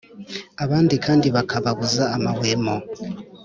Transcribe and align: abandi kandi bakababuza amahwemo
abandi 0.63 0.95
kandi 1.05 1.27
bakababuza 1.35 2.03
amahwemo 2.15 2.75